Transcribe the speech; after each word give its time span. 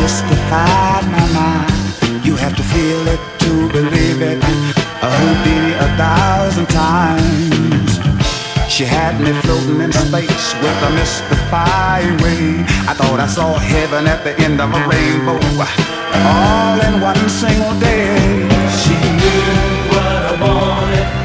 mystified 0.00 1.04
my 1.10 1.26
mind. 1.32 2.24
You 2.24 2.36
have 2.36 2.56
to 2.56 2.62
feel 2.62 3.06
it 3.08 3.20
to 3.40 3.68
believe 3.68 4.22
it. 4.22 4.38
A 5.02 5.08
Houdini 5.18 5.74
times. 6.66 7.98
She 8.68 8.84
had 8.84 9.20
me 9.20 9.32
floating 9.42 9.80
in 9.80 9.92
space 9.92 10.54
with 10.62 10.88
a 10.88 10.90
mystifying 10.98 12.16
way. 12.22 12.64
I 12.90 12.94
thought 12.98 13.20
I 13.20 13.26
saw 13.26 13.58
heaven 13.58 14.06
at 14.06 14.24
the 14.24 14.34
end 14.40 14.60
of 14.60 14.70
a 14.72 14.80
rainbow, 14.88 15.38
all 16.32 16.80
in 16.88 17.00
one 17.00 17.28
single 17.28 17.78
day. 17.78 18.16
She 18.80 18.96
knew 19.20 19.44
what 19.92 20.22
I 20.30 20.34
wanted. 20.40 21.23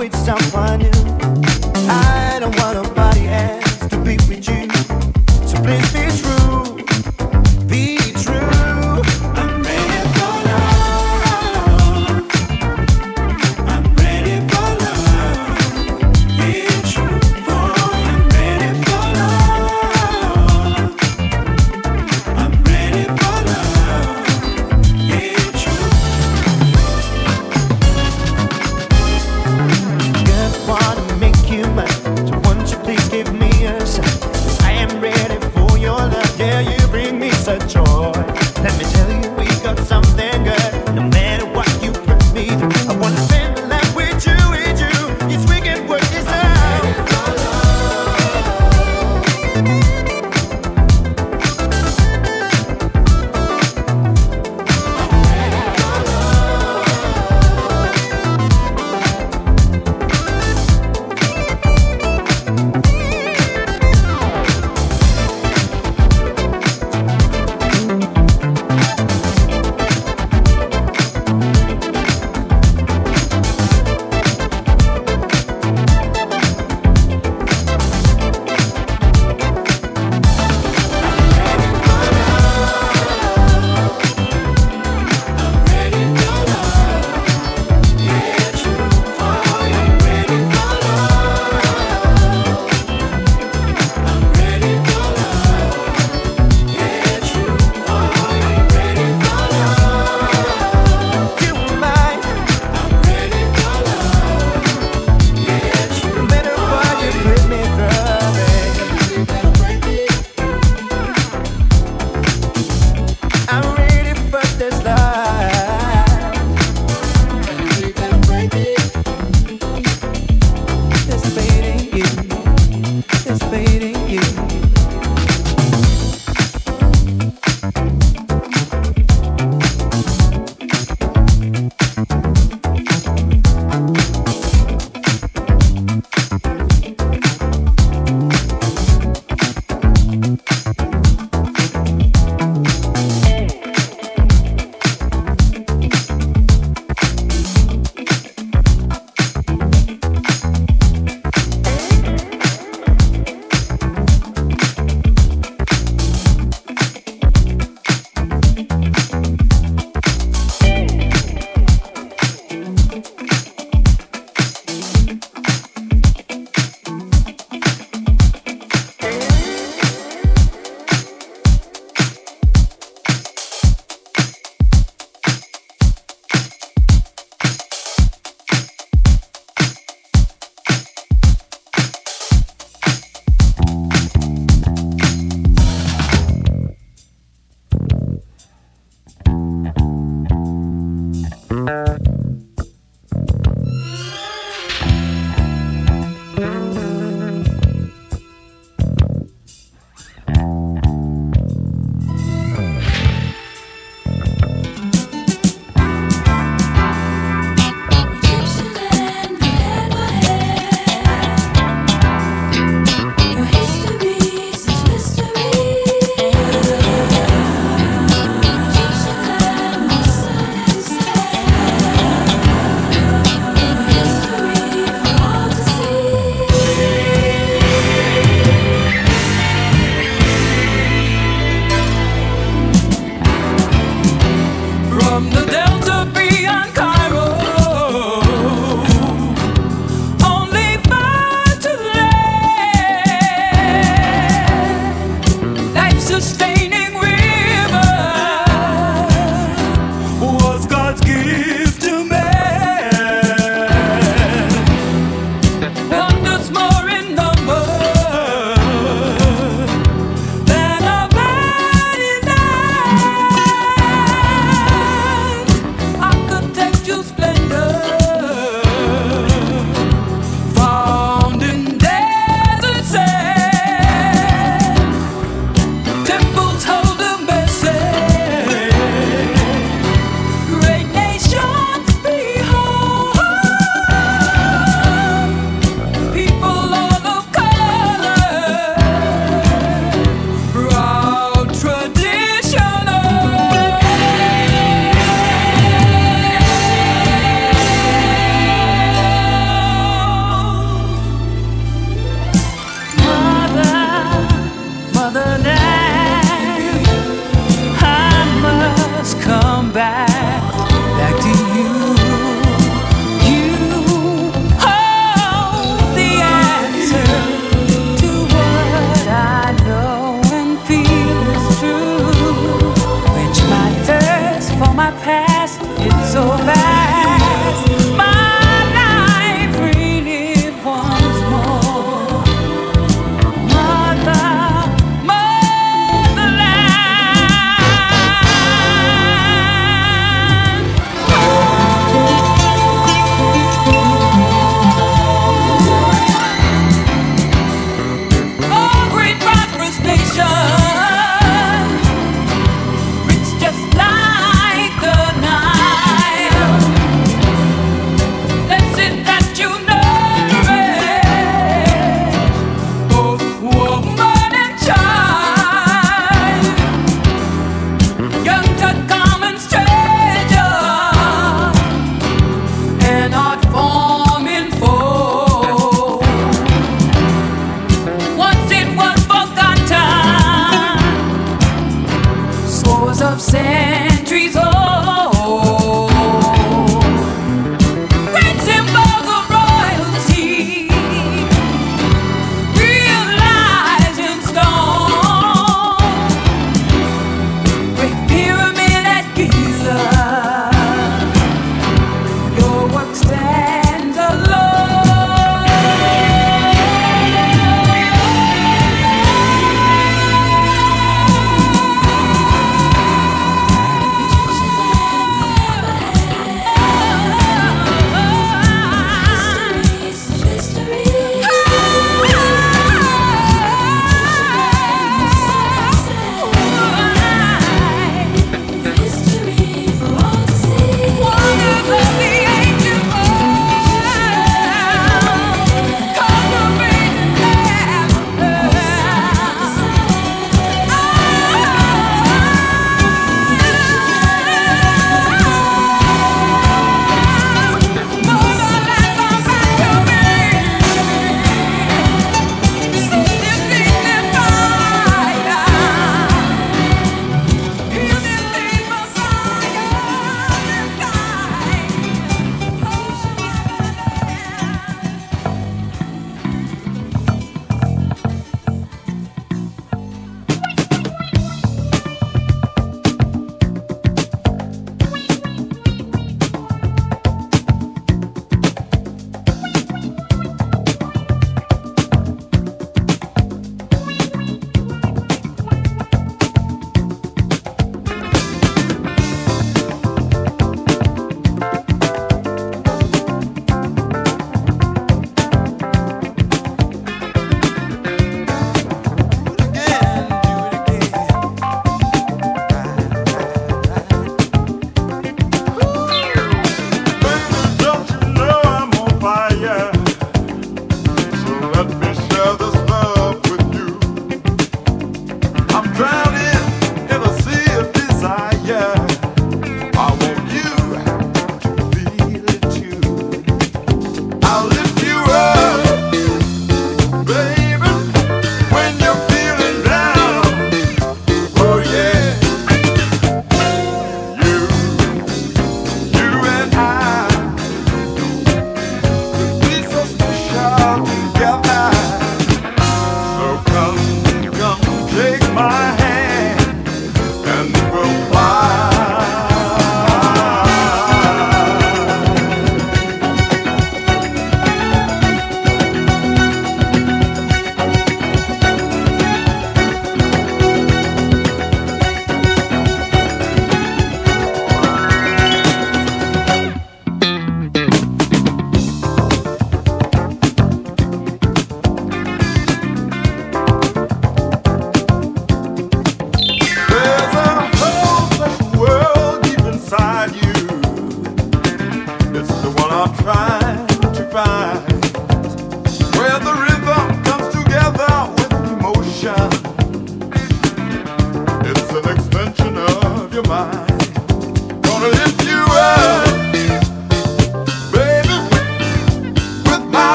With 0.00 0.16
someone 0.16 0.78
new. 0.78 0.90
I 1.86 2.38
don't 2.40 2.56
want 2.58 2.99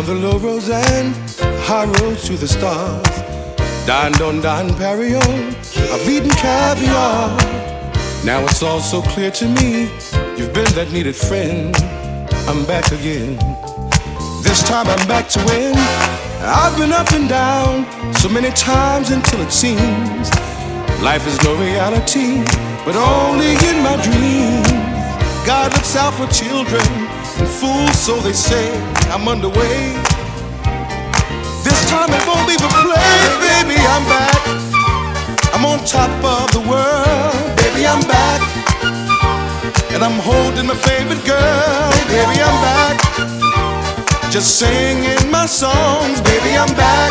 on 0.00 0.06
the 0.06 0.14
low 0.14 0.38
roads 0.38 0.70
and 0.70 1.14
high 1.68 1.84
roads 1.84 2.26
to 2.26 2.32
the 2.34 2.48
stars. 2.48 3.06
Dined 3.86 4.22
on 4.22 4.40
Dom 4.40 4.70
Perignon, 4.80 5.54
I've 5.92 6.08
eaten 6.08 6.30
caviar. 6.30 7.36
Now 8.24 8.40
it's 8.44 8.62
all 8.62 8.80
so 8.80 9.02
clear 9.02 9.30
to 9.32 9.46
me, 9.46 9.90
you've 10.38 10.54
been 10.54 10.72
that 10.72 10.88
needed 10.90 11.14
friend. 11.14 11.76
I'm 12.48 12.64
back 12.64 12.90
again. 12.92 13.36
This 14.42 14.62
time 14.62 14.86
I'm 14.88 15.06
back 15.06 15.28
to 15.36 15.38
win. 15.44 15.74
I've 16.40 16.78
been 16.78 16.92
up 16.92 17.12
and 17.12 17.28
down 17.28 17.84
so 18.14 18.30
many 18.30 18.50
times 18.52 19.10
until 19.10 19.42
it 19.42 19.52
seems 19.52 20.30
life 21.02 21.26
is 21.26 21.36
no 21.44 21.52
reality, 21.56 22.42
but 22.86 22.96
only 22.96 23.52
in 23.68 23.82
my 23.84 24.00
dreams. 24.00 24.66
God 25.44 25.74
looks 25.74 25.94
out 25.94 26.14
for 26.14 26.26
children 26.32 27.09
and 27.40 27.48
fools, 27.48 27.98
so 27.98 28.16
they 28.20 28.32
say. 28.32 28.68
I'm 29.10 29.26
underway. 29.26 29.96
This 31.64 31.80
time 31.90 32.10
it 32.12 32.22
won't 32.28 32.46
be 32.46 32.56
for 32.60 32.72
play, 32.84 33.16
baby. 33.46 33.78
I'm 33.94 34.04
back. 34.14 34.40
I'm 35.54 35.64
on 35.64 35.78
top 35.84 36.12
of 36.22 36.52
the 36.56 36.62
world, 36.70 37.56
baby. 37.56 37.86
I'm 37.86 38.02
back. 38.06 38.40
And 39.92 40.04
I'm 40.04 40.18
holding 40.20 40.66
my 40.66 40.76
favorite 40.76 41.24
girl, 41.24 41.90
baby. 42.12 42.36
I'm 42.48 42.58
back. 42.68 42.96
Just 44.30 44.58
singing 44.58 45.30
my 45.30 45.46
songs, 45.46 46.20
baby, 46.20 46.56
I'm 46.56 46.72
back. 46.76 47.10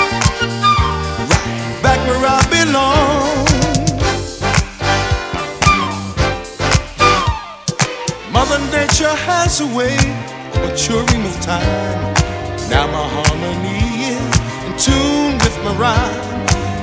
Right 1.29 1.81
back 1.83 1.99
where 2.07 2.25
I 2.25 2.39
belong. 2.49 3.49
Mother 8.31 8.59
Nature 8.71 9.15
has 9.27 9.59
a 9.59 9.67
way 9.67 9.97
maturing 10.61 11.23
with 11.23 11.39
time. 11.41 12.13
Now 12.69 12.85
my 12.87 13.05
harmony 13.15 14.13
is 14.13 14.33
in 14.67 14.73
tune 14.77 15.33
with 15.43 15.55
my 15.63 15.73
rhyme. 15.75 16.21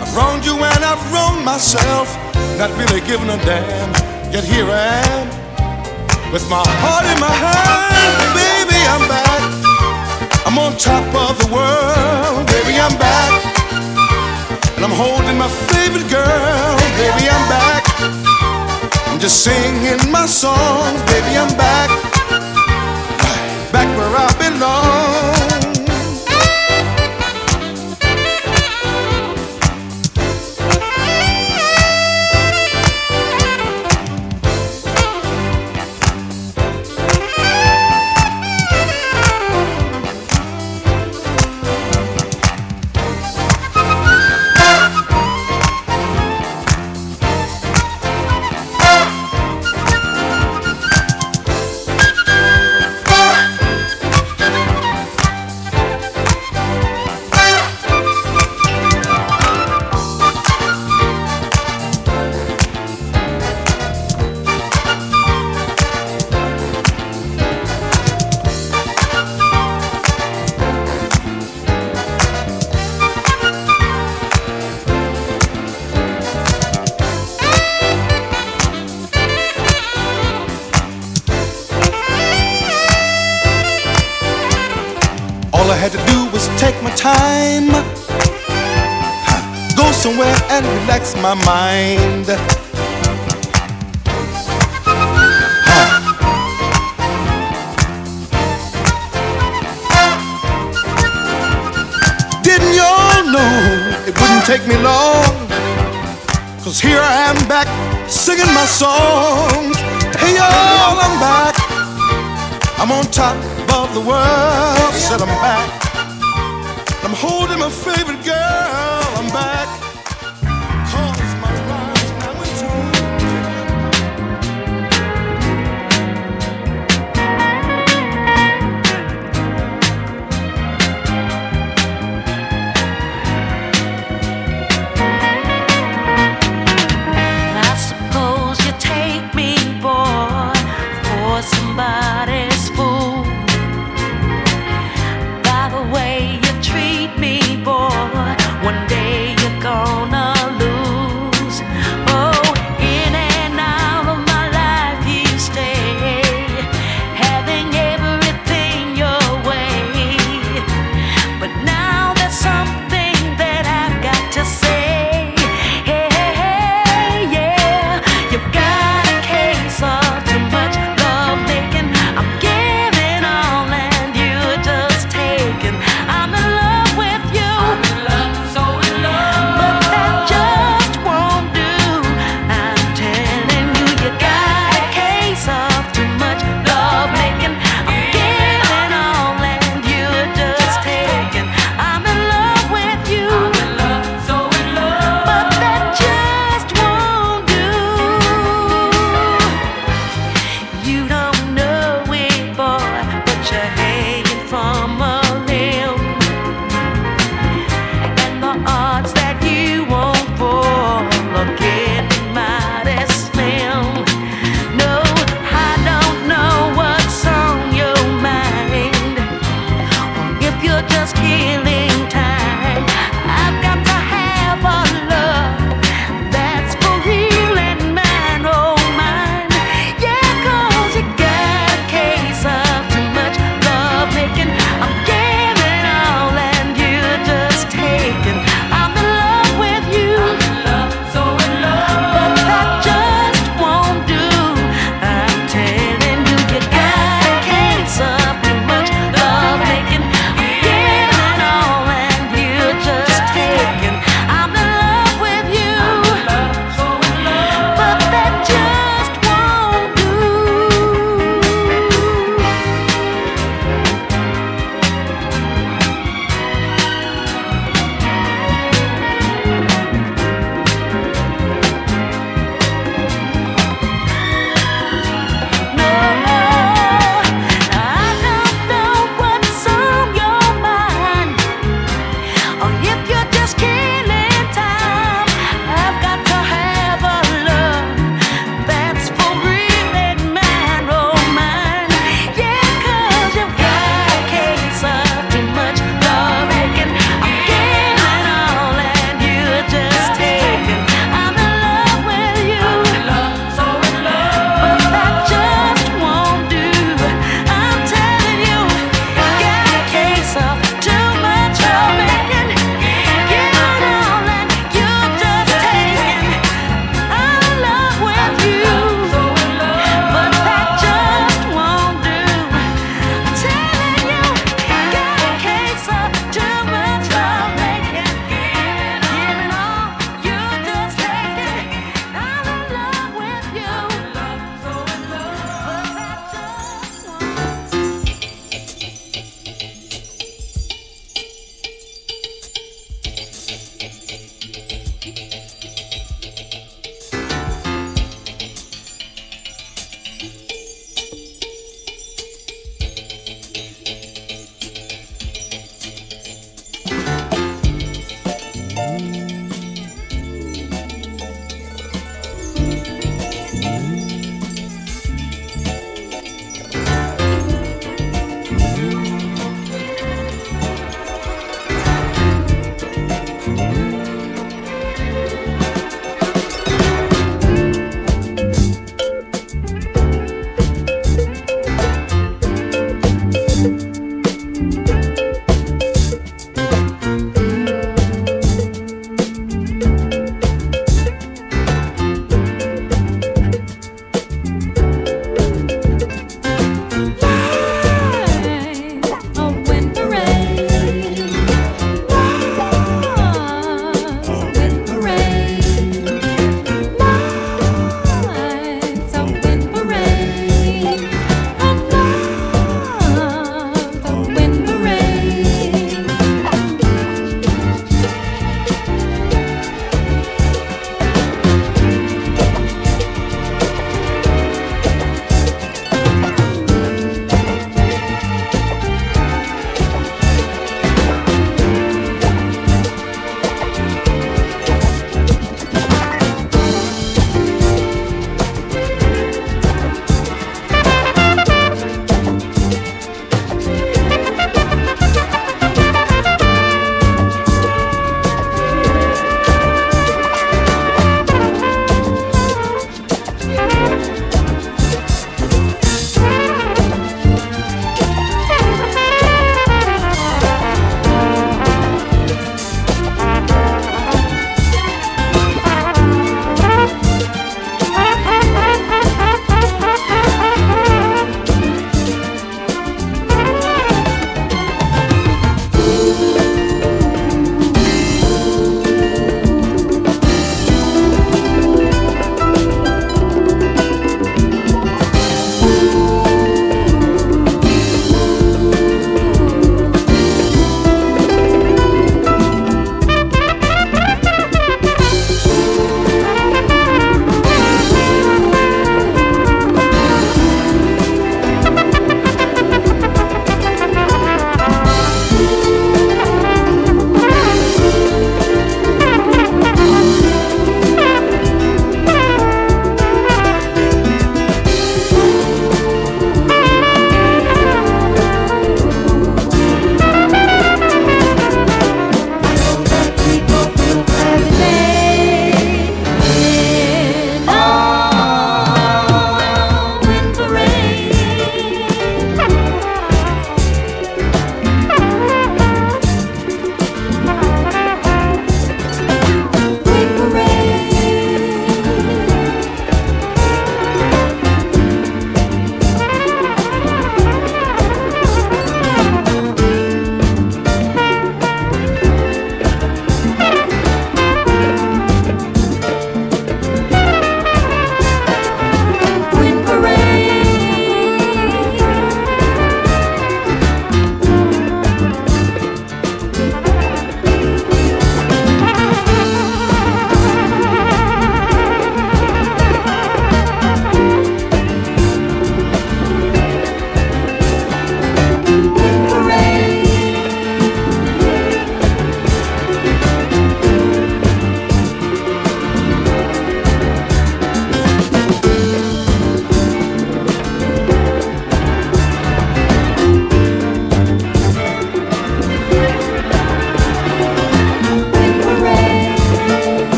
I've 0.00 0.12
wronged 0.16 0.44
you 0.44 0.56
and 0.56 0.82
I've 0.84 1.04
wronged 1.12 1.44
myself, 1.44 2.08
not 2.58 2.70
really 2.78 3.00
giving 3.02 3.28
a 3.28 3.38
damn. 3.44 3.90
Yet 4.32 4.44
here 4.44 4.66
I 4.66 5.02
am, 5.14 5.26
with 6.32 6.48
my 6.50 6.64
heart 6.82 7.06
in 7.06 7.18
my 7.20 7.30
hand, 7.30 8.16
baby, 8.34 8.80
I'm 8.94 9.04
back. 9.08 9.42
I'm 10.46 10.58
on 10.58 10.76
top 10.78 11.06
of 11.28 11.38
the 11.38 11.48
world, 11.52 12.46
baby, 12.46 12.78
I'm 12.80 12.96
back. 12.98 13.32
And 14.76 14.84
I'm 14.84 14.94
holding 14.94 15.38
my 15.38 15.48
favorite 15.70 16.08
girl, 16.10 16.76
baby, 16.98 17.28
I'm 17.30 17.46
back. 17.48 17.82
I'm 19.08 19.20
just 19.20 19.44
singing 19.44 20.10
my 20.10 20.26
songs, 20.26 21.00
baby, 21.10 21.36
I'm 21.38 21.56
back. 21.56 22.13
Where 24.04 24.16
I 24.18 24.32
belong. 24.36 25.13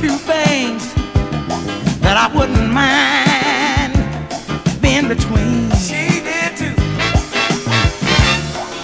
few 0.00 0.16
things 0.16 0.94
that 2.00 2.16
I 2.16 2.32
wouldn't 2.34 2.72
mind 2.72 3.92
being 4.80 5.08
between. 5.08 5.68
She 5.76 6.24
did 6.24 6.56
too. 6.56 6.74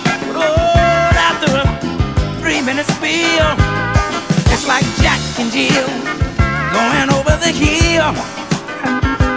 But 0.04 0.20
oh, 0.36 1.16
after 1.16 1.56
a 1.56 1.66
three 2.40 2.60
minute 2.60 2.84
spiel, 2.84 3.48
it's 4.52 4.68
like 4.68 4.84
Jack 5.00 5.20
and 5.40 5.50
Jill 5.50 5.88
going 6.76 7.08
over 7.16 7.34
the 7.40 7.50
hill. 7.50 8.12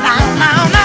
Now, 0.04 0.20
now, 0.36 0.68
now. 0.74 0.79